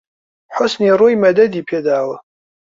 [0.55, 2.17] حوسنی ڕووی مەدەدی پێ داوە